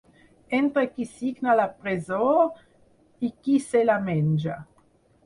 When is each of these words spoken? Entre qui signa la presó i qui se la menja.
Entre 0.59 0.83
qui 0.93 1.05
signa 1.17 1.53
la 1.59 1.65
presó 1.83 2.21
i 3.29 3.29
qui 3.43 3.59
se 3.67 3.83
la 3.91 3.99
menja. 4.09 4.57